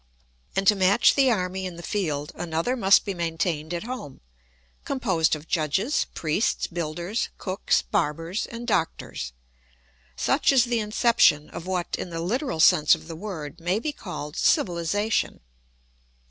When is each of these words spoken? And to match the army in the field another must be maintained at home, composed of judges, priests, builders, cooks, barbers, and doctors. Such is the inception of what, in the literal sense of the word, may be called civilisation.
And 0.55 0.65
to 0.65 0.73
match 0.75 1.13
the 1.13 1.29
army 1.29 1.67
in 1.67 1.75
the 1.75 1.83
field 1.83 2.31
another 2.33 2.75
must 2.75 3.05
be 3.05 3.13
maintained 3.13 3.71
at 3.71 3.83
home, 3.83 4.19
composed 4.83 5.35
of 5.35 5.47
judges, 5.47 6.07
priests, 6.15 6.65
builders, 6.65 7.29
cooks, 7.37 7.83
barbers, 7.83 8.47
and 8.47 8.65
doctors. 8.65 9.31
Such 10.15 10.51
is 10.51 10.65
the 10.65 10.79
inception 10.79 11.51
of 11.51 11.67
what, 11.67 11.95
in 11.99 12.09
the 12.09 12.19
literal 12.19 12.59
sense 12.59 12.95
of 12.95 13.07
the 13.07 13.15
word, 13.15 13.59
may 13.59 13.77
be 13.77 13.91
called 13.91 14.35
civilisation. 14.35 15.39